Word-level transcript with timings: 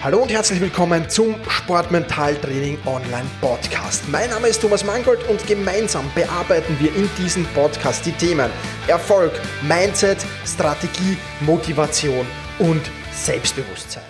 Hallo 0.00 0.18
und 0.18 0.30
herzlich 0.30 0.60
willkommen 0.60 1.10
zum 1.10 1.34
Sportmentaltraining 1.48 2.78
Online 2.86 3.28
Podcast. 3.40 4.08
Mein 4.08 4.30
Name 4.30 4.46
ist 4.46 4.62
Thomas 4.62 4.84
Mangold 4.84 5.28
und 5.28 5.44
gemeinsam 5.48 6.08
bearbeiten 6.14 6.76
wir 6.78 6.94
in 6.94 7.10
diesem 7.18 7.44
Podcast 7.46 8.06
die 8.06 8.12
Themen 8.12 8.48
Erfolg, 8.86 9.32
Mindset, 9.62 10.18
Strategie, 10.46 11.16
Motivation 11.40 12.24
und 12.60 12.80
Selbstbewusstsein. 13.10 14.04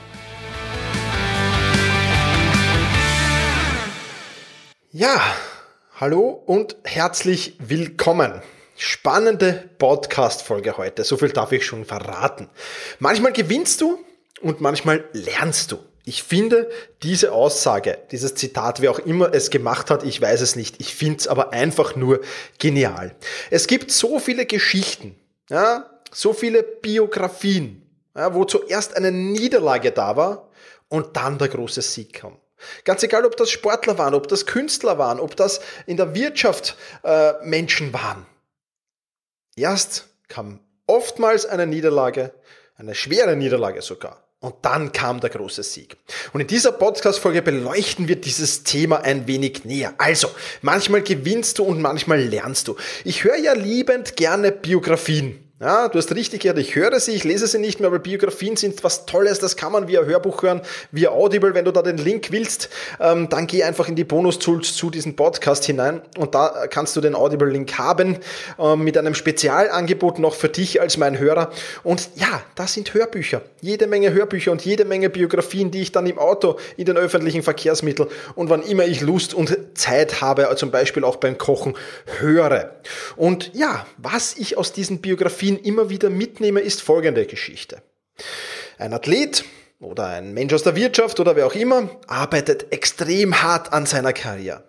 Ja, 4.93 5.23
hallo 5.99 6.43
und 6.45 6.77
herzlich 6.85 7.57
willkommen. 7.61 8.43
Spannende 8.77 9.71
Podcast-Folge 9.79 10.77
heute. 10.77 11.03
So 11.05 11.17
viel 11.17 11.31
darf 11.31 11.51
ich 11.53 11.65
schon 11.65 11.87
verraten. 11.87 12.51
Manchmal 12.99 13.33
gewinnst 13.33 13.81
du 13.81 14.05
und 14.41 14.61
manchmal 14.61 15.05
lernst 15.13 15.73
du. 15.73 15.79
Ich 16.05 16.23
finde 16.23 16.71
diese 17.03 17.33
Aussage, 17.33 17.99
dieses 18.11 18.35
Zitat, 18.35 18.81
wer 18.81 18.91
auch 18.91 18.99
immer 18.99 19.35
es 19.35 19.51
gemacht 19.51 19.91
hat, 19.91 20.05
ich 20.05 20.21
weiß 20.21 20.41
es 20.41 20.57
nicht. 20.57 20.81
Ich 20.81 20.95
finde 20.95 21.19
es 21.19 21.29
aber 21.29 21.53
einfach 21.53 21.97
nur 21.97 22.23
genial. 22.59 23.15
Es 23.51 23.67
gibt 23.67 23.91
so 23.91 24.19
viele 24.19 24.47
Geschichten, 24.47 25.17
ja, 25.51 25.91
so 26.11 26.33
viele 26.33 26.63
Biografien, 26.63 27.83
ja, 28.17 28.33
wo 28.35 28.47
zuerst 28.47 28.97
eine 28.97 29.13
Niederlage 29.13 29.93
da 29.93 30.17
war 30.17 30.49
und 30.89 31.17
dann 31.17 31.37
der 31.37 31.49
große 31.49 31.83
Sieg 31.83 32.15
kam. 32.15 32.39
Ganz 32.85 33.03
egal, 33.03 33.25
ob 33.25 33.37
das 33.37 33.51
Sportler 33.51 33.99
waren, 33.99 34.15
ob 34.15 34.29
das 34.29 34.47
Künstler 34.47 34.99
waren, 34.99 35.21
ob 35.21 35.37
das 35.37 35.61
in 35.87 35.97
der 35.97 36.15
Wirtschaft 36.15 36.77
äh, 37.05 37.35
Menschen 37.45 37.93
waren. 37.93 38.27
Erst 39.57 40.07
kam 40.29 40.61
oftmals 40.87 41.47
eine 41.47 41.67
Niederlage, 41.67 42.33
eine 42.77 42.95
schwere 42.95 43.37
Niederlage 43.37 43.83
sogar. 43.83 44.28
Und 44.41 44.55
dann 44.63 44.93
kam 44.93 45.19
der 45.19 45.31
große 45.31 45.65
Sieg. 45.65 45.97
Und 46.33 46.41
in 46.41 46.47
dieser 46.47 46.71
Podcast-Folge 46.71 47.43
beleuchten 47.43 48.07
wir 48.07 48.17
dieses 48.17 48.63
Thema 48.63 49.01
ein 49.01 49.27
wenig 49.27 49.65
näher. 49.65 49.95
Also, 49.99 50.29
manchmal 50.63 51.03
gewinnst 51.03 51.59
du 51.59 51.65
und 51.65 51.83
manchmal 51.83 52.21
lernst 52.21 52.69
du. 52.69 52.77
Ich 53.05 53.25
höre 53.25 53.37
ja 53.37 53.55
liebend 53.55 54.17
gerne 54.17 54.53
Biografien. 54.53 55.48
Ja, 55.61 55.89
du 55.89 55.99
hast 55.99 56.15
richtig 56.15 56.43
gehört, 56.43 56.61
ich 56.61 56.77
höre 56.77 57.01
sie, 57.01 57.11
ich 57.11 57.25
lese 57.25 57.49
sie 57.49 57.59
nicht 57.59 57.81
mehr, 57.81 57.89
aber 57.89 57.99
Biografien 57.99 58.55
sind 58.55 58.85
was 58.85 59.07
Tolles, 59.07 59.41
das 59.41 59.57
kann 59.57 59.73
man 59.73 59.89
via 59.89 60.05
Hörbuch 60.05 60.45
hören, 60.45 60.61
via 60.93 61.11
Audible, 61.11 61.53
wenn 61.53 61.65
du 61.65 61.73
da 61.73 61.83
den 61.83 61.97
Link 61.97 62.31
willst, 62.31 62.69
ähm, 63.01 63.29
dann 63.29 63.49
geh 63.49 63.65
einfach 63.65 63.89
in 63.89 63.97
die 63.97 64.05
Bonus-Tools 64.05 64.77
zu 64.77 64.89
diesem 64.89 65.17
Podcast 65.17 65.65
hinein 65.65 66.01
und 66.17 66.37
da 66.37 66.69
kannst 66.71 66.95
du 66.95 67.01
den 67.01 67.17
Audible-Link 67.17 67.77
haben, 67.77 68.19
ähm, 68.57 68.85
mit 68.85 68.97
einem 68.97 69.17
Spezialangebot 69.17 70.21
noch 70.21 70.37
für 70.37 70.49
dich 70.49 70.81
als 70.81 70.97
mein 70.97 71.19
Hörer. 71.19 71.51
Und 71.83 72.11
ja, 72.15 72.41
das 72.55 72.75
sind 72.75 72.95
Hörbücher, 72.95 73.43
jede 73.61 73.89
Menge 73.89 74.13
Hörbücher 74.13 74.53
und 74.53 74.65
jede 74.65 74.85
Menge 74.85 75.11
Biografien, 75.11 75.73
die 75.73 75.83
ich 75.83 75.91
dann 75.91 76.07
im 76.07 76.21
Auto, 76.21 76.57
in 76.77 76.85
den 76.85 76.97
öffentlichen 76.97 77.43
Verkehrsmitteln 77.43 78.09
und 78.37 78.49
wann 78.49 78.63
immer 78.63 78.85
ich 78.85 79.01
Lust 79.01 79.35
und 79.35 79.59
Zeit 79.75 80.21
habe, 80.21 80.49
zum 80.55 80.71
Beispiel 80.71 81.03
auch 81.03 81.17
beim 81.17 81.37
Kochen, 81.37 81.75
höre. 82.21 82.77
Und 83.17 83.51
ja, 83.55 83.89
was 83.97 84.37
ich 84.37 84.57
aus 84.57 84.71
diesen 84.71 85.01
Biografien 85.01 85.48
Biografien 85.49 85.59
immer 85.59 85.91
wieder 85.91 86.11
mitnehme, 86.11 86.61
ist 86.61 86.83
folgende 86.83 87.27
Geschichte. 87.27 87.83
Ein 88.79 88.93
Athlet 88.93 89.45
oder 89.81 90.07
ein 90.07 90.35
Mensch 90.35 90.53
aus 90.53 90.63
der 90.63 90.77
Wirtschaft 90.77 91.21
oder 91.21 91.37
wer 91.37 91.47
auch 91.47 91.55
immer 91.55 91.89
arbeitet 92.07 92.73
extrem 92.73 93.43
hart 93.43 93.73
an 93.73 93.87
seiner 93.87 94.13
Karriere. 94.13 94.65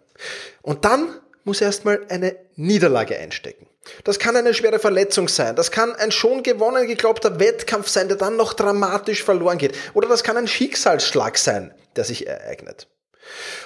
Und 0.62 0.86
dann 0.86 1.16
muss 1.44 1.62
er 1.62 1.68
erstmal 1.68 2.06
eine 2.10 2.36
Niederlage 2.56 3.18
einstecken. 3.18 3.68
Das 4.04 4.20
kann 4.20 4.36
eine 4.36 4.54
schwere 4.54 4.78
Verletzung 4.78 5.28
sein. 5.28 5.56
Das 5.56 5.72
kann 5.72 5.96
ein 5.96 6.12
schon 6.12 6.44
gewonnen 6.44 6.86
geglaubter 6.86 7.40
Wettkampf 7.40 7.88
sein, 7.88 8.08
der 8.08 8.18
dann 8.18 8.38
noch 8.38 8.54
dramatisch 8.54 9.24
verloren 9.24 9.58
geht. 9.58 9.76
Oder 9.94 10.08
das 10.08 10.24
kann 10.24 10.38
ein 10.38 10.48
Schicksalsschlag 10.48 11.38
sein, 11.38 11.74
der 11.96 12.04
sich 12.04 12.28
ereignet. 12.28 12.88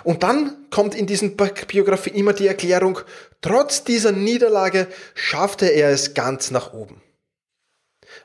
Und 0.03 0.23
dann 0.23 0.69
kommt 0.69 0.95
in 0.95 1.07
diesen 1.07 1.35
Biografie 1.35 2.11
immer 2.11 2.33
die 2.33 2.47
Erklärung, 2.47 2.99
trotz 3.41 3.83
dieser 3.83 4.11
Niederlage 4.11 4.87
schaffte 5.13 5.67
er 5.67 5.89
es 5.89 6.13
ganz 6.13 6.51
nach 6.51 6.73
oben. 6.73 7.02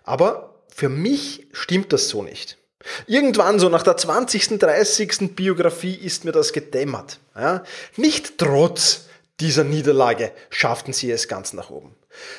Aber 0.04 0.54
für 0.75 0.88
mich 0.88 1.47
stimmt 1.53 1.93
das 1.93 2.09
so 2.09 2.22
nicht. 2.22 2.59
Irgendwann 3.06 3.59
so 3.59 3.69
nach 3.69 3.82
der 3.82 3.97
20., 3.97 4.59
30. 4.59 5.34
Biografie 5.34 5.94
ist 5.94 6.25
mir 6.25 6.32
das 6.32 6.53
gedämmert. 6.53 7.19
Ja? 7.37 7.65
Nicht 7.97 8.38
trotz 8.38 9.06
dieser 9.41 9.65
Niederlage 9.65 10.32
schafften 10.50 10.93
sie 10.93 11.10
es 11.10 11.28
ganz 11.28 11.53
nach 11.53 11.71
oben, 11.71 11.94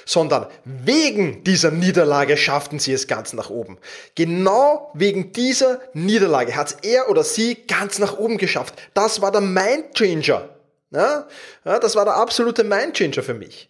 sondern 0.05 0.47
wegen 0.65 1.43
dieser 1.43 1.71
Niederlage 1.71 2.35
schafften 2.35 2.79
sie 2.79 2.93
es 2.93 3.07
ganz 3.07 3.33
nach 3.33 3.49
oben. 3.49 3.77
Genau 4.15 4.91
wegen 4.93 5.31
dieser 5.31 5.79
Niederlage 5.93 6.55
hat 6.55 6.77
er 6.83 7.09
oder 7.09 7.23
sie 7.23 7.55
ganz 7.55 7.99
nach 7.99 8.17
oben 8.17 8.37
geschafft. 8.37 8.75
Das 8.93 9.21
war 9.21 9.31
der 9.31 9.41
Mindchanger. 9.41 10.49
Ja? 10.91 11.27
ja, 11.65 11.79
das 11.79 11.95
war 11.95 12.05
der 12.05 12.15
absolute 12.15 12.63
Mindchanger 12.63 13.23
für 13.23 13.33
mich 13.33 13.69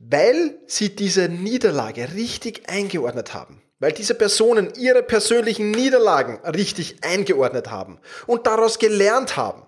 weil 0.00 0.58
sie 0.66 0.96
diese 0.96 1.28
Niederlage 1.28 2.14
richtig 2.14 2.68
eingeordnet 2.68 3.34
haben. 3.34 3.62
Weil 3.78 3.92
diese 3.92 4.14
Personen 4.14 4.72
ihre 4.76 5.02
persönlichen 5.02 5.70
Niederlagen 5.70 6.38
richtig 6.44 7.04
eingeordnet 7.04 7.70
haben 7.70 7.98
und 8.26 8.46
daraus 8.46 8.78
gelernt 8.78 9.36
haben. 9.36 9.62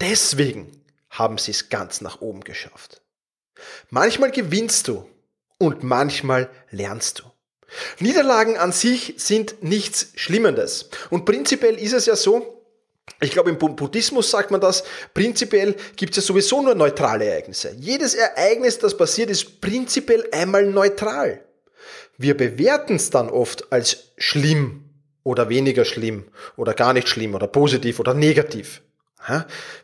Deswegen 0.00 0.70
haben 1.10 1.38
sie 1.38 1.52
es 1.52 1.68
ganz 1.68 2.00
nach 2.00 2.20
oben 2.20 2.42
geschafft. 2.42 3.02
Manchmal 3.90 4.32
gewinnst 4.32 4.88
du 4.88 5.08
und 5.58 5.84
manchmal 5.84 6.50
lernst 6.70 7.20
du. 7.20 7.24
Niederlagen 8.00 8.56
an 8.58 8.72
sich 8.72 9.14
sind 9.18 9.62
nichts 9.62 10.08
Schlimmendes. 10.16 10.90
Und 11.10 11.24
prinzipiell 11.24 11.76
ist 11.76 11.92
es 11.92 12.06
ja 12.06 12.16
so, 12.16 12.61
ich 13.20 13.32
glaube, 13.32 13.50
im 13.50 13.58
Buddhismus 13.58 14.30
sagt 14.30 14.50
man 14.50 14.60
das, 14.60 14.84
prinzipiell 15.14 15.74
gibt 15.96 16.16
es 16.16 16.24
ja 16.24 16.26
sowieso 16.26 16.62
nur 16.62 16.74
neutrale 16.74 17.24
Ereignisse. 17.24 17.74
Jedes 17.78 18.14
Ereignis, 18.14 18.78
das 18.78 18.96
passiert, 18.96 19.30
ist 19.30 19.60
prinzipiell 19.60 20.28
einmal 20.32 20.66
neutral. 20.66 21.44
Wir 22.18 22.36
bewerten 22.36 22.96
es 22.96 23.10
dann 23.10 23.28
oft 23.28 23.72
als 23.72 24.12
schlimm 24.18 24.84
oder 25.24 25.48
weniger 25.48 25.84
schlimm 25.84 26.26
oder 26.56 26.74
gar 26.74 26.92
nicht 26.92 27.08
schlimm 27.08 27.34
oder 27.34 27.46
positiv 27.46 28.00
oder 28.00 28.14
negativ. 28.14 28.82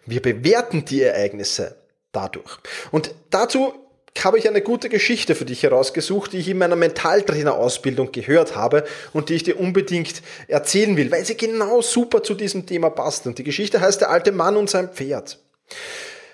Wir 0.06 0.22
bewerten 0.22 0.84
die 0.84 1.02
Ereignisse 1.02 1.76
dadurch. 2.12 2.58
Und 2.90 3.14
dazu 3.30 3.72
habe 4.22 4.38
ich 4.38 4.48
eine 4.48 4.62
gute 4.62 4.88
Geschichte 4.88 5.34
für 5.34 5.44
dich 5.44 5.62
herausgesucht, 5.62 6.32
die 6.32 6.38
ich 6.38 6.48
in 6.48 6.58
meiner 6.58 6.76
Mentaltrainer-Ausbildung 6.76 8.12
gehört 8.12 8.56
habe 8.56 8.84
und 9.12 9.28
die 9.28 9.34
ich 9.34 9.44
dir 9.44 9.58
unbedingt 9.58 10.22
erzählen 10.48 10.96
will, 10.96 11.10
weil 11.10 11.24
sie 11.24 11.36
genau 11.36 11.82
super 11.82 12.22
zu 12.22 12.34
diesem 12.34 12.66
Thema 12.66 12.90
passt. 12.90 13.26
Und 13.26 13.38
die 13.38 13.44
Geschichte 13.44 13.80
heißt 13.80 14.00
Der 14.00 14.10
alte 14.10 14.32
Mann 14.32 14.56
und 14.56 14.70
sein 14.70 14.88
Pferd. 14.88 15.38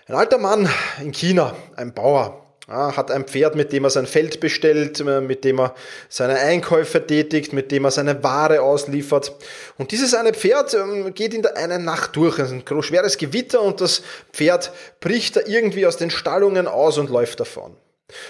Ein 0.07 0.15
alter 0.15 0.39
Mann 0.39 0.69
in 1.01 1.13
China, 1.13 1.57
ein 1.77 1.95
Bauer, 1.95 2.44
hat 2.69 3.11
ein 3.11 3.25
Pferd, 3.25 3.57
mit 3.57 3.73
dem 3.73 3.85
er 3.85 3.91
sein 3.91 4.07
Feld 4.07 4.41
bestellt, 4.41 5.01
äh, 5.01 5.21
mit 5.21 5.45
dem 5.45 5.61
er 5.61 5.75
seine 6.09 6.37
Einkäufe 6.37 7.07
tätigt, 7.07 7.53
mit 7.53 7.71
dem 7.71 7.85
er 7.85 7.91
seine 7.91 8.23
Ware 8.23 8.63
ausliefert. 8.63 9.33
Und 9.77 9.93
dieses 9.93 10.15
eine 10.15 10.33
Pferd 10.33 10.75
ähm, 10.75 11.13
geht 11.15 11.35
in 11.35 11.43
der 11.43 11.57
einen 11.57 11.85
Nacht 11.85 12.17
durch. 12.17 12.39
Es 12.39 12.51
ist 12.51 12.71
ein 12.71 12.83
schweres 12.83 13.19
Gewitter 13.19 13.61
und 13.61 13.81
das 13.81 14.03
Pferd 14.33 14.73
bricht 15.01 15.37
da 15.37 15.41
irgendwie 15.47 15.87
aus 15.87 15.99
den 15.99 16.11
Stallungen 16.11 16.67
aus 16.67 16.97
und 16.97 17.11
läuft 17.11 17.41
davon. 17.41 17.77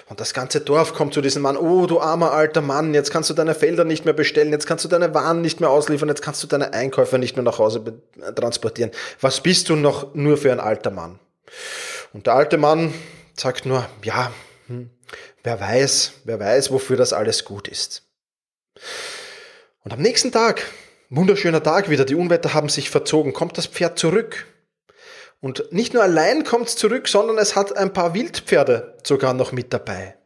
Und 0.09 0.21
das 0.21 0.35
ganze 0.35 0.61
Dorf 0.61 0.95
kommt 0.95 1.15
zu 1.15 1.21
diesem 1.21 1.43
Mann, 1.43 1.57
oh 1.57 1.87
du 1.87 2.01
armer 2.01 2.33
alter 2.33 2.61
Mann, 2.61 2.95
jetzt 2.95 3.11
kannst 3.11 3.29
du 3.31 3.35
deine 3.35 3.55
Felder 3.55 3.85
nicht 3.85 4.05
mehr 4.05 4.15
bestellen, 4.15 4.53
jetzt 4.53 4.67
kannst 4.67 4.85
du 4.85 4.89
deine 4.89 5.15
Waren 5.15 5.43
nicht 5.43 5.61
mehr 5.61 5.71
ausliefern, 5.71 6.09
jetzt 6.09 6.23
kannst 6.23 6.43
du 6.43 6.47
deine 6.47 6.73
Einkäufe 6.73 7.19
nicht 7.19 7.37
mehr 7.37 7.43
nach 7.43 7.59
Hause 7.59 7.83
transportieren. 8.37 8.93
Was 9.21 9.41
bist 9.41 9.69
du 9.69 9.77
noch 9.77 10.15
nur 10.15 10.37
für 10.37 10.53
ein 10.53 10.61
alter 10.61 10.91
Mann? 10.91 11.19
Und 12.13 12.27
der 12.27 12.35
alte 12.35 12.57
Mann 12.57 12.95
sagt 13.35 13.67
nur, 13.67 13.89
ja, 14.03 14.33
hm, 14.67 14.91
wer 15.43 15.61
weiß, 15.61 16.13
wer 16.25 16.41
weiß, 16.41 16.71
wofür 16.71 16.97
das 16.97 17.13
alles 17.13 17.45
gut 17.45 17.69
ist. 17.69 18.03
Und 19.83 19.93
am 19.93 20.01
nächsten 20.01 20.33
Tag, 20.33 20.63
wunderschöner 21.11 21.63
Tag 21.63 21.91
wieder, 21.91 22.05
die 22.05 22.15
Unwetter 22.15 22.55
haben 22.55 22.69
sich 22.69 22.91
verzogen, 22.91 23.33
kommt 23.33 23.59
das 23.59 23.67
Pferd 23.67 23.99
zurück. 23.99 24.47
Und 25.41 25.73
nicht 25.73 25.93
nur 25.93 26.03
allein 26.03 26.45
kommt 26.45 26.69
es 26.69 26.77
zurück, 26.77 27.07
sondern 27.07 27.37
es 27.37 27.55
hat 27.55 27.77
ein 27.77 27.93
paar 27.93 28.15
Wildpferde 28.15 28.97
sogar 29.05 29.35
noch 29.35 29.53
mit 29.53 29.73
dabei. 29.75 30.17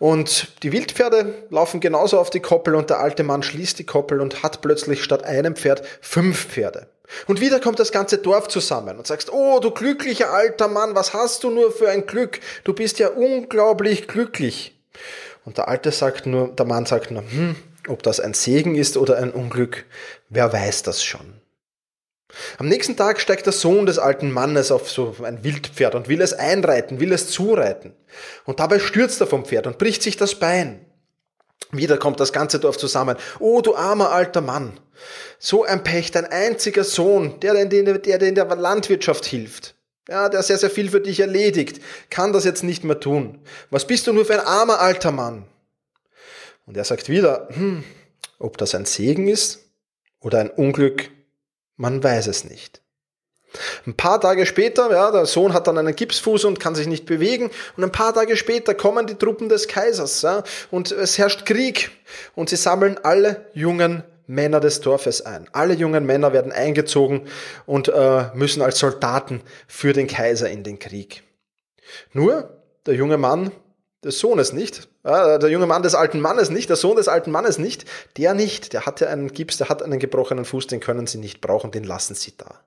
Und 0.00 0.48
die 0.62 0.72
Wildpferde 0.72 1.46
laufen 1.50 1.78
genauso 1.78 2.18
auf 2.18 2.30
die 2.30 2.40
Koppel 2.40 2.74
und 2.74 2.88
der 2.88 3.00
alte 3.00 3.22
Mann 3.22 3.42
schließt 3.42 3.78
die 3.78 3.84
Koppel 3.84 4.22
und 4.22 4.42
hat 4.42 4.62
plötzlich 4.62 5.04
statt 5.04 5.24
einem 5.24 5.56
Pferd 5.56 5.86
fünf 6.00 6.46
Pferde. 6.46 6.88
Und 7.26 7.42
wieder 7.42 7.60
kommt 7.60 7.78
das 7.78 7.92
ganze 7.92 8.16
Dorf 8.16 8.48
zusammen 8.48 8.96
und 8.96 9.06
sagst, 9.06 9.30
oh, 9.30 9.60
du 9.60 9.70
glücklicher 9.70 10.32
alter 10.32 10.68
Mann, 10.68 10.94
was 10.94 11.12
hast 11.12 11.44
du 11.44 11.50
nur 11.50 11.70
für 11.70 11.90
ein 11.90 12.06
Glück? 12.06 12.40
Du 12.64 12.72
bist 12.72 12.98
ja 12.98 13.08
unglaublich 13.08 14.08
glücklich. 14.08 14.74
Und 15.44 15.58
der 15.58 15.68
Alte 15.68 15.92
sagt 15.92 16.24
nur, 16.24 16.48
der 16.48 16.64
Mann 16.64 16.86
sagt 16.86 17.10
nur, 17.10 17.22
hm, 17.22 17.56
ob 17.86 18.02
das 18.02 18.20
ein 18.20 18.32
Segen 18.32 18.76
ist 18.76 18.96
oder 18.96 19.18
ein 19.18 19.32
Unglück, 19.32 19.84
wer 20.30 20.50
weiß 20.50 20.82
das 20.82 21.04
schon. 21.04 21.39
Am 22.58 22.68
nächsten 22.68 22.96
Tag 22.96 23.20
steigt 23.20 23.46
der 23.46 23.52
Sohn 23.52 23.86
des 23.86 23.98
alten 23.98 24.30
Mannes 24.30 24.70
auf 24.70 24.90
so 24.90 25.16
ein 25.22 25.42
Wildpferd 25.44 25.94
und 25.94 26.08
will 26.08 26.20
es 26.20 26.32
einreiten, 26.32 27.00
will 27.00 27.12
es 27.12 27.30
zureiten. 27.30 27.94
Und 28.44 28.60
dabei 28.60 28.78
stürzt 28.78 29.20
er 29.20 29.26
vom 29.26 29.44
Pferd 29.44 29.66
und 29.66 29.78
bricht 29.78 30.02
sich 30.02 30.16
das 30.16 30.36
Bein. 30.36 30.84
Wieder 31.72 31.98
kommt 31.98 32.18
das 32.18 32.32
ganze 32.32 32.58
Dorf 32.58 32.78
zusammen. 32.78 33.16
Oh, 33.38 33.60
du 33.60 33.76
armer 33.76 34.10
alter 34.10 34.40
Mann. 34.40 34.78
So 35.38 35.64
ein 35.64 35.84
Pech, 35.84 36.10
dein 36.10 36.26
einziger 36.26 36.84
Sohn, 36.84 37.38
der, 37.40 37.64
der, 37.64 37.98
der, 37.98 38.18
der 38.18 38.28
in 38.28 38.34
der 38.34 38.44
Landwirtschaft 38.44 39.24
hilft, 39.24 39.74
ja, 40.08 40.28
der 40.28 40.42
sehr, 40.42 40.58
sehr 40.58 40.70
viel 40.70 40.90
für 40.90 41.00
dich 41.00 41.20
erledigt, 41.20 41.80
kann 42.10 42.32
das 42.32 42.44
jetzt 42.44 42.64
nicht 42.64 42.84
mehr 42.84 42.98
tun. 42.98 43.38
Was 43.70 43.86
bist 43.86 44.06
du 44.06 44.12
nur 44.12 44.24
für 44.24 44.34
ein 44.34 44.46
armer 44.46 44.80
alter 44.80 45.12
Mann? 45.12 45.44
Und 46.66 46.76
er 46.76 46.84
sagt 46.84 47.08
wieder, 47.08 47.48
hm, 47.52 47.84
ob 48.38 48.58
das 48.58 48.74
ein 48.74 48.84
Segen 48.84 49.28
ist 49.28 49.60
oder 50.20 50.40
ein 50.40 50.50
Unglück, 50.50 51.10
man 51.80 52.04
weiß 52.04 52.26
es 52.26 52.44
nicht. 52.44 52.82
Ein 53.86 53.94
paar 53.94 54.20
Tage 54.20 54.44
später, 54.46 54.92
ja, 54.92 55.10
der 55.10 55.24
Sohn 55.26 55.54
hat 55.54 55.66
dann 55.66 55.78
einen 55.78 55.96
Gipsfuß 55.96 56.44
und 56.44 56.60
kann 56.60 56.74
sich 56.74 56.86
nicht 56.86 57.06
bewegen. 57.06 57.50
Und 57.76 57.82
ein 57.82 57.90
paar 57.90 58.14
Tage 58.14 58.36
später 58.36 58.74
kommen 58.74 59.06
die 59.06 59.16
Truppen 59.16 59.48
des 59.48 59.66
Kaisers 59.66 60.22
ja, 60.22 60.44
und 60.70 60.92
es 60.92 61.18
herrscht 61.18 61.46
Krieg 61.46 61.90
und 62.36 62.50
sie 62.50 62.56
sammeln 62.56 62.98
alle 63.02 63.46
jungen 63.54 64.04
Männer 64.26 64.60
des 64.60 64.82
Dorfes 64.82 65.24
ein. 65.24 65.48
Alle 65.52 65.74
jungen 65.74 66.04
Männer 66.04 66.32
werden 66.32 66.52
eingezogen 66.52 67.26
und 67.66 67.88
äh, 67.88 68.26
müssen 68.34 68.62
als 68.62 68.78
Soldaten 68.78 69.40
für 69.66 69.94
den 69.94 70.06
Kaiser 70.06 70.50
in 70.50 70.62
den 70.62 70.78
Krieg. 70.78 71.24
Nur 72.12 72.62
der 72.86 72.94
junge 72.94 73.16
Mann 73.16 73.50
des 74.04 74.18
Sohnes 74.18 74.52
nicht, 74.52 74.88
der 75.04 75.48
junge 75.48 75.66
Mann 75.66 75.82
des 75.82 75.94
alten 75.94 76.20
Mannes 76.20 76.50
nicht, 76.50 76.68
der 76.68 76.76
Sohn 76.76 76.96
des 76.96 77.08
alten 77.08 77.30
Mannes 77.30 77.58
nicht, 77.58 77.84
der 78.16 78.34
nicht, 78.34 78.72
der 78.72 78.86
hatte 78.86 79.08
einen 79.08 79.32
Gips, 79.32 79.58
der 79.58 79.68
hat 79.68 79.82
einen 79.82 79.98
gebrochenen 79.98 80.44
Fuß, 80.44 80.66
den 80.66 80.80
können 80.80 81.06
sie 81.06 81.18
nicht 81.18 81.40
brauchen, 81.40 81.70
den 81.70 81.84
lassen 81.84 82.14
sie 82.14 82.36
da. 82.36 82.64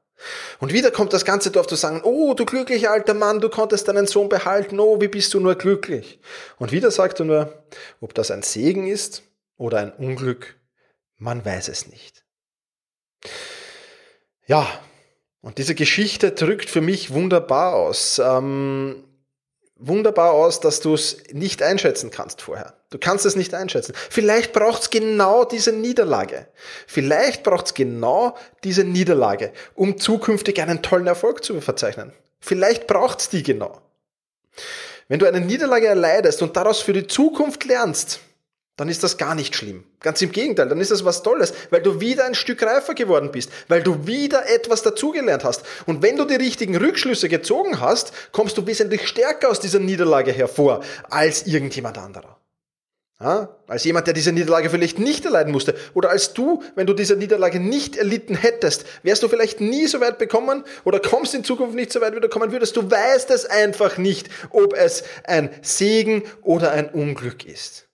Und 0.60 0.72
wieder 0.72 0.92
kommt 0.92 1.12
das 1.12 1.26
ganze 1.26 1.52
Dorf 1.52 1.68
zu 1.68 1.76
sagen, 1.76 2.02
oh, 2.04 2.34
du 2.34 2.46
glücklicher 2.46 2.92
alter 2.92 3.14
Mann, 3.14 3.42
du 3.42 3.50
konntest 3.50 3.88
deinen 3.88 4.08
Sohn 4.08 4.30
behalten, 4.30 4.80
oh, 4.80 5.02
wie 5.02 5.08
bist 5.08 5.34
du 5.34 5.40
nur 5.40 5.56
glücklich. 5.56 6.20
Und 6.58 6.72
wieder 6.72 6.92
sagt 6.92 7.20
er 7.20 7.26
nur, 7.26 7.64
ob 8.00 8.14
das 8.14 8.32
ein 8.32 8.44
Segen 8.44 8.88
ist 8.88 9.24
oder 9.58 9.80
ein 9.80 9.92
Unglück, 9.92 10.56
man 11.18 11.44
weiß 11.44 11.68
es 11.68 11.88
nicht. 11.88 12.24
Ja, 14.46 14.68
und 15.42 15.58
diese 15.58 15.76
Geschichte 15.76 16.32
drückt 16.32 16.70
für 16.70 16.82
mich 16.82 17.12
wunderbar 17.12 17.76
aus. 17.76 18.20
Ähm, 18.24 19.04
wunderbar 19.86 20.32
aus, 20.32 20.60
dass 20.60 20.80
du 20.80 20.94
es 20.94 21.18
nicht 21.32 21.62
einschätzen 21.62 22.10
kannst 22.10 22.42
vorher. 22.42 22.74
Du 22.90 22.98
kannst 22.98 23.26
es 23.26 23.36
nicht 23.36 23.54
einschätzen. 23.54 23.94
Vielleicht 24.10 24.54
braucht 24.54 24.84
es 24.84 24.90
genau 24.90 25.44
diese 25.44 25.74
Niederlage. 25.74 26.48
Vielleicht 26.88 27.44
braucht 27.44 27.68
es 27.68 27.74
genau 27.74 28.38
diese 28.64 28.84
Niederlage, 28.84 29.52
um 29.76 29.98
zukünftig 29.98 30.62
einen 30.62 30.82
tollen 30.82 31.08
Erfolg 31.08 31.44
zu 31.44 31.60
verzeichnen. 31.60 32.14
Vielleicht 32.40 32.88
braucht 32.88 33.20
es 33.20 33.30
die 33.30 33.44
genau. 33.44 33.82
Wenn 35.08 35.20
du 35.20 35.28
eine 35.28 35.42
Niederlage 35.42 35.88
erleidest 35.88 36.42
und 36.42 36.56
daraus 36.56 36.80
für 36.80 36.94
die 36.94 37.08
Zukunft 37.08 37.66
lernst, 37.66 38.20
dann 38.76 38.90
ist 38.90 39.04
das 39.04 39.18
gar 39.18 39.36
nicht 39.36 39.56
schlimm. 39.56 39.84
Ganz 40.00 40.22
im 40.22 40.32
Gegenteil, 40.32 40.68
dann 40.68 40.82
ist 40.82 40.92
das 40.92 41.06
was 41.06 41.22
Tolles, 41.22 41.54
weil 41.70 41.82
du 41.82 42.02
wieder 42.02 42.26
ein 42.26 42.34
Stück 42.34 42.64
reifer 42.64 42.96
geworden 42.96 43.32
bist, 43.32 43.52
weil 43.68 43.84
du 43.84 44.08
wieder 44.08 44.50
etwas 44.50 44.82
dazugelernt 44.82 45.44
hast. 45.44 45.64
Und 45.86 46.02
wenn 46.02 46.18
du 46.18 46.26
die 46.26 46.36
richtigen 46.36 46.76
Rückschlüsse 46.76 47.30
gezogen 47.30 47.80
hast, 47.80 48.14
kommst 48.32 48.58
du 48.58 48.66
wesentlich 48.66 49.08
stärker 49.08 49.50
aus 49.50 49.60
dieser 49.60 49.80
Niederlage 49.80 50.32
hervor 50.32 50.84
als 51.10 51.46
irgendjemand 51.46 52.00
anderer. 52.00 52.40
Ja? 53.20 53.56
Als 53.68 53.84
jemand, 53.84 54.08
der 54.08 54.16
diese 54.16 54.32
Niederlage 54.32 54.72
vielleicht 54.72 54.98
nicht 54.98 55.24
erleiden 55.24 55.54
musste. 55.54 55.76
Oder 55.94 56.10
als 56.10 56.34
du, 56.34 56.64
wenn 56.76 56.88
du 56.88 56.94
diese 56.94 57.16
Niederlage 57.16 57.60
nicht 57.60 57.96
erlitten 57.96 58.36
hättest, 58.36 58.86
wärst 59.04 59.22
du 59.22 59.30
vielleicht 59.30 59.62
nie 59.62 59.86
so 59.86 60.02
weit 60.02 60.18
bekommen 60.18 60.64
oder 60.84 61.00
kommst 61.00 61.36
in 61.36 61.44
Zukunft 61.44 61.76
nicht 61.76 61.94
so 61.94 62.02
weit, 62.02 62.16
wie 62.16 62.20
du 62.20 62.28
kommen 62.28 62.52
würdest. 62.52 62.76
Du 62.76 62.90
weißt 62.90 63.30
es 63.30 63.46
einfach 63.46 63.98
nicht, 63.98 64.30
ob 64.50 64.74
es 64.74 65.04
ein 65.26 65.50
Segen 65.62 66.24
oder 66.42 66.72
ein 66.72 66.90
Unglück 66.90 67.46
ist. 67.46 67.88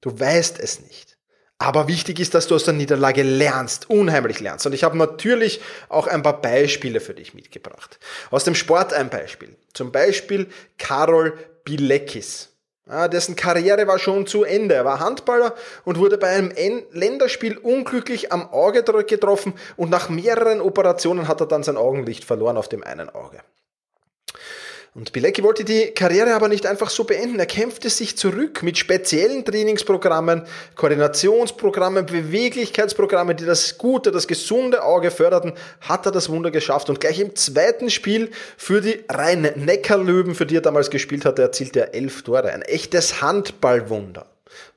Du 0.00 0.18
weißt 0.18 0.58
es 0.60 0.80
nicht. 0.80 1.16
Aber 1.58 1.88
wichtig 1.88 2.20
ist, 2.20 2.32
dass 2.32 2.46
du 2.46 2.54
aus 2.54 2.64
der 2.64 2.72
Niederlage 2.72 3.22
lernst, 3.22 3.90
unheimlich 3.90 4.40
lernst. 4.40 4.64
Und 4.64 4.72
ich 4.72 4.82
habe 4.82 4.96
natürlich 4.96 5.60
auch 5.90 6.06
ein 6.06 6.22
paar 6.22 6.40
Beispiele 6.40 7.00
für 7.00 7.12
dich 7.12 7.34
mitgebracht. 7.34 7.98
Aus 8.30 8.44
dem 8.44 8.54
Sport 8.54 8.94
ein 8.94 9.10
Beispiel. 9.10 9.54
Zum 9.74 9.92
Beispiel 9.92 10.48
Karol 10.78 11.36
Bilekis. 11.64 12.48
Ja, 12.86 13.08
dessen 13.08 13.36
Karriere 13.36 13.86
war 13.86 13.98
schon 13.98 14.26
zu 14.26 14.42
Ende. 14.42 14.74
Er 14.74 14.86
war 14.86 15.00
Handballer 15.00 15.54
und 15.84 15.98
wurde 15.98 16.16
bei 16.16 16.28
einem 16.28 16.50
Länderspiel 16.92 17.58
unglücklich 17.58 18.32
am 18.32 18.50
Auge 18.50 18.82
getroffen 18.82 19.52
und 19.76 19.90
nach 19.90 20.08
mehreren 20.08 20.62
Operationen 20.62 21.28
hat 21.28 21.40
er 21.40 21.46
dann 21.46 21.62
sein 21.62 21.76
Augenlicht 21.76 22.24
verloren 22.24 22.56
auf 22.56 22.68
dem 22.68 22.82
einen 22.82 23.10
Auge. 23.10 23.42
Und 24.92 25.12
Bilecki 25.12 25.44
wollte 25.44 25.64
die 25.64 25.92
Karriere 25.92 26.34
aber 26.34 26.48
nicht 26.48 26.66
einfach 26.66 26.90
so 26.90 27.04
beenden. 27.04 27.38
Er 27.38 27.46
kämpfte 27.46 27.88
sich 27.88 28.18
zurück 28.18 28.64
mit 28.64 28.76
speziellen 28.76 29.44
Trainingsprogrammen, 29.44 30.42
Koordinationsprogrammen, 30.74 32.06
Beweglichkeitsprogrammen, 32.06 33.36
die 33.36 33.44
das 33.44 33.78
gute, 33.78 34.10
das 34.10 34.26
gesunde 34.26 34.82
Auge 34.82 35.12
förderten, 35.12 35.52
hat 35.80 36.06
er 36.06 36.12
das 36.12 36.28
Wunder 36.28 36.50
geschafft. 36.50 36.90
Und 36.90 36.98
gleich 36.98 37.20
im 37.20 37.36
zweiten 37.36 37.88
Spiel 37.88 38.32
für 38.56 38.80
die 38.80 39.04
Rhein-Neckar-Löwen, 39.08 40.34
für 40.34 40.46
die 40.46 40.56
er 40.56 40.60
damals 40.60 40.90
gespielt 40.90 41.24
hatte, 41.24 41.42
erzielte 41.42 41.80
er 41.80 41.94
elf 41.94 42.22
Tore. 42.22 42.52
Ein 42.52 42.62
echtes 42.62 43.22
Handballwunder. 43.22 44.26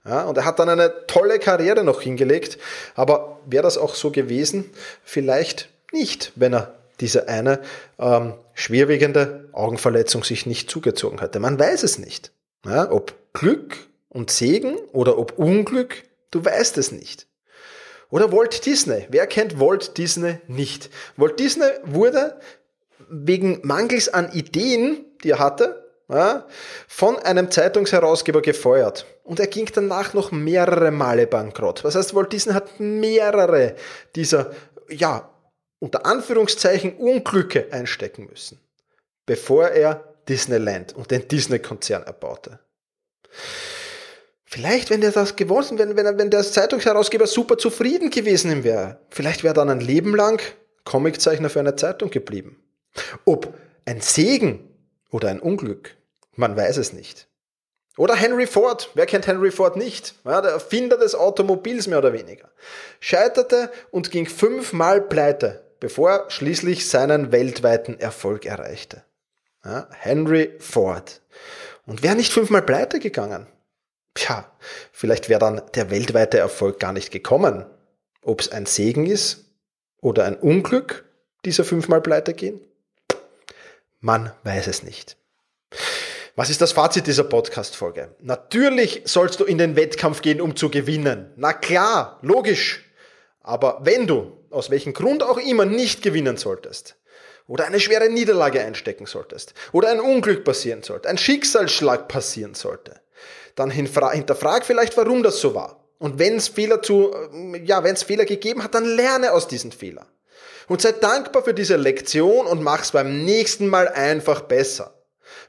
Ja, 0.05 0.25
und 0.25 0.37
er 0.37 0.45
hat 0.45 0.59
dann 0.59 0.69
eine 0.69 1.07
tolle 1.07 1.39
Karriere 1.39 1.83
noch 1.83 2.01
hingelegt. 2.01 2.59
Aber 2.93 3.39
wäre 3.47 3.63
das 3.63 3.79
auch 3.79 3.95
so 3.95 4.11
gewesen? 4.11 4.69
Vielleicht 5.03 5.69
nicht, 5.91 6.33
wenn 6.35 6.53
er 6.53 6.75
diese 6.99 7.27
eine 7.27 7.59
ähm, 7.97 8.33
schwerwiegende 8.53 9.49
Augenverletzung 9.51 10.23
sich 10.23 10.45
nicht 10.45 10.69
zugezogen 10.69 11.21
hatte. 11.21 11.39
Man 11.39 11.59
weiß 11.59 11.83
es 11.83 11.97
nicht. 11.97 12.31
Ja, 12.65 12.91
ob 12.91 13.13
Glück 13.33 13.75
und 14.09 14.31
Segen 14.31 14.77
oder 14.91 15.17
ob 15.17 15.37
Unglück, 15.37 16.03
du 16.31 16.43
weißt 16.43 16.77
es 16.77 16.91
nicht. 16.91 17.27
Oder 18.09 18.31
Walt 18.31 18.65
Disney. 18.65 19.07
Wer 19.09 19.25
kennt 19.27 19.59
Walt 19.59 19.97
Disney 19.97 20.37
nicht? 20.47 20.89
Walt 21.17 21.39
Disney 21.39 21.67
wurde 21.83 22.39
wegen 23.09 23.59
Mangels 23.63 24.07
an 24.07 24.31
Ideen, 24.31 25.03
die 25.23 25.31
er 25.31 25.39
hatte, 25.39 25.91
ja, 26.09 26.45
von 26.87 27.17
einem 27.17 27.49
Zeitungsherausgeber 27.49 28.41
gefeuert. 28.41 29.07
Und 29.23 29.39
er 29.39 29.47
ging 29.47 29.69
danach 29.73 30.13
noch 30.13 30.31
mehrere 30.31 30.91
Male 30.91 31.25
bankrott. 31.25 31.83
Das 31.83 31.95
heißt, 31.95 32.13
Walt 32.13 32.31
Disney 32.33 32.53
hat 32.53 32.79
mehrere 32.79 33.75
dieser 34.15 34.51
ja, 34.89 35.32
unter 35.83 36.05
Anführungszeichen 36.05 36.95
Unglücke 36.95 37.67
einstecken 37.71 38.27
müssen, 38.31 38.57
bevor 39.25 39.67
er 39.67 40.15
Disneyland 40.29 40.95
und 40.95 41.11
den 41.11 41.27
Disney-Konzern 41.27 42.03
erbaute. 42.03 42.59
Vielleicht, 44.45 44.89
wenn 44.89 45.01
der 45.01 45.11
das 45.11 45.35
gewollt, 45.35 45.77
wenn, 45.77 45.97
wenn, 45.97 46.17
wenn 46.17 46.29
der 46.29 46.41
Zeitungsherausgeber 46.41 47.27
super 47.27 47.57
zufrieden 47.57 48.11
gewesen 48.11 48.63
wäre, 48.63 49.01
vielleicht 49.09 49.43
wäre 49.43 49.53
dann 49.53 49.69
ein 49.69 49.81
Leben 49.81 50.15
lang 50.15 50.41
Comiczeichner 50.85 51.49
für 51.49 51.59
eine 51.59 51.75
Zeitung 51.75 52.09
geblieben. 52.09 52.63
Ob 53.25 53.53
ein 53.83 53.99
Segen 53.99 54.69
oder 55.11 55.27
ein 55.27 55.41
Unglück, 55.41 55.97
man 56.37 56.55
weiß 56.55 56.77
es 56.77 56.93
nicht. 56.93 57.27
Oder 57.97 58.15
Henry 58.15 58.47
Ford, 58.47 58.89
wer 58.93 59.05
kennt 59.05 59.27
Henry 59.27 59.51
Ford 59.51 59.75
nicht? 59.75 60.15
Ja, 60.23 60.41
der 60.41 60.51
Erfinder 60.51 60.97
des 60.97 61.13
Automobils 61.13 61.87
mehr 61.87 61.97
oder 61.97 62.13
weniger. 62.13 62.49
Scheiterte 63.01 63.69
und 63.91 64.11
ging 64.11 64.27
fünfmal 64.27 65.01
pleite 65.01 65.62
bevor 65.83 66.29
schließlich 66.29 66.87
seinen 66.87 67.33
weltweiten 67.33 67.99
Erfolg 67.99 68.45
erreichte. 68.45 69.03
Ja, 69.65 69.89
Henry 69.91 70.55
Ford. 70.59 71.21
Und 71.85 72.03
wäre 72.03 72.15
nicht 72.15 72.31
fünfmal 72.31 72.61
pleite 72.61 72.99
gegangen, 72.99 73.47
tja, 74.13 74.49
vielleicht 74.93 75.27
wäre 75.27 75.41
dann 75.41 75.61
der 75.75 75.91
weltweite 75.91 76.37
Erfolg 76.37 76.79
gar 76.79 76.93
nicht 76.93 77.11
gekommen. 77.11 77.65
Ob 78.21 78.39
es 78.39 78.49
ein 78.49 78.65
Segen 78.65 79.05
ist 79.07 79.43
oder 79.99 80.23
ein 80.23 80.37
Unglück, 80.37 81.03
dieser 81.43 81.65
fünfmal 81.65 81.99
pleite 81.99 82.33
gehen? 82.33 82.61
Man 83.99 84.31
weiß 84.45 84.67
es 84.67 84.83
nicht. 84.83 85.17
Was 86.37 86.49
ist 86.49 86.61
das 86.61 86.71
Fazit 86.71 87.07
dieser 87.07 87.25
Podcast-Folge? 87.25 88.15
Natürlich 88.21 89.01
sollst 89.03 89.41
du 89.41 89.43
in 89.43 89.57
den 89.57 89.75
Wettkampf 89.75 90.21
gehen, 90.21 90.39
um 90.39 90.55
zu 90.55 90.69
gewinnen. 90.69 91.33
Na 91.35 91.51
klar, 91.51 92.19
logisch. 92.21 92.85
Aber 93.41 93.81
wenn 93.83 94.07
du 94.07 94.42
aus 94.53 94.69
welchem 94.69 94.93
Grund 94.93 95.23
auch 95.23 95.37
immer 95.37 95.65
nicht 95.65 96.01
gewinnen 96.01 96.37
solltest, 96.37 96.95
oder 97.47 97.65
eine 97.65 97.79
schwere 97.79 98.09
Niederlage 98.09 98.61
einstecken 98.61 99.05
solltest, 99.05 99.53
oder 99.71 99.89
ein 99.89 99.99
Unglück 99.99 100.43
passieren 100.43 100.83
sollte, 100.83 101.09
ein 101.09 101.17
Schicksalsschlag 101.17 102.07
passieren 102.07 102.53
sollte, 102.53 103.01
dann 103.55 103.69
hinterfrag 103.71 104.65
vielleicht, 104.65 104.95
warum 104.97 105.23
das 105.23 105.39
so 105.39 105.53
war. 105.53 105.83
Und 105.99 106.19
wenn 106.19 106.35
es 106.35 106.49
Fehler 106.49 106.81
zu, 106.81 107.13
äh, 107.13 107.63
ja, 107.63 107.83
wenn 107.83 107.93
es 107.93 108.03
Fehler 108.03 108.25
gegeben 108.25 108.63
hat, 108.63 108.75
dann 108.75 108.85
lerne 108.85 109.31
aus 109.31 109.47
diesen 109.47 109.71
Fehlern. 109.71 110.07
Und 110.67 110.81
sei 110.81 110.91
dankbar 110.93 111.43
für 111.43 111.53
diese 111.53 111.75
Lektion 111.75 112.45
und 112.45 112.61
mach's 112.61 112.91
beim 112.91 113.23
nächsten 113.25 113.67
Mal 113.67 113.87
einfach 113.87 114.41
besser. 114.41 114.93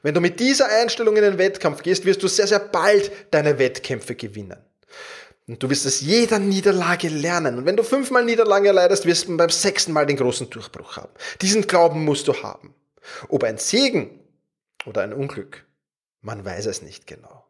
Wenn 0.01 0.13
du 0.13 0.21
mit 0.21 0.39
dieser 0.39 0.67
Einstellung 0.67 1.15
in 1.15 1.23
den 1.23 1.37
Wettkampf 1.37 1.83
gehst, 1.83 2.05
wirst 2.05 2.23
du 2.23 2.27
sehr, 2.27 2.47
sehr 2.47 2.59
bald 2.59 3.11
deine 3.31 3.59
Wettkämpfe 3.59 4.15
gewinnen. 4.15 4.57
Und 5.47 5.61
du 5.61 5.69
wirst 5.69 5.85
aus 5.85 6.01
jeder 6.01 6.39
Niederlage 6.39 7.07
lernen. 7.07 7.57
Und 7.57 7.65
wenn 7.65 7.77
du 7.77 7.83
fünfmal 7.83 8.25
Niederlage 8.25 8.67
erleidest, 8.69 9.05
wirst 9.05 9.27
du 9.27 9.37
beim 9.37 9.49
sechsten 9.49 9.93
Mal 9.93 10.05
den 10.05 10.17
großen 10.17 10.49
Durchbruch 10.49 10.97
haben. 10.97 11.11
Diesen 11.41 11.67
Glauben 11.67 12.03
musst 12.03 12.27
du 12.27 12.33
haben. 12.41 12.73
Ob 13.29 13.43
ein 13.43 13.59
Segen 13.59 14.19
oder 14.85 15.03
ein 15.03 15.13
Unglück, 15.13 15.65
man 16.21 16.43
weiß 16.43 16.65
es 16.65 16.81
nicht 16.81 17.05
genau. 17.05 17.45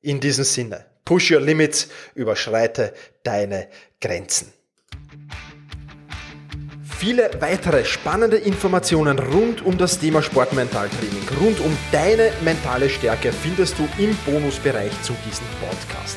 In 0.00 0.20
diesem 0.20 0.44
Sinne, 0.44 0.86
push 1.04 1.30
your 1.30 1.40
limits, 1.40 1.88
überschreite 2.14 2.94
deine 3.22 3.68
Grenzen. 4.00 4.50
Viele 6.98 7.30
weitere 7.40 7.84
spannende 7.84 8.36
Informationen 8.38 9.18
rund 9.18 9.64
um 9.64 9.76
das 9.76 9.98
Thema 9.98 10.22
Sportmentaltraining, 10.22 11.28
rund 11.40 11.60
um 11.60 11.76
deine 11.92 12.30
mentale 12.42 12.88
Stärke 12.88 13.32
findest 13.32 13.78
du 13.78 13.88
im 13.98 14.16
Bonusbereich 14.26 14.92
zu 15.02 15.14
diesem 15.26 15.46
Podcast. 15.60 16.16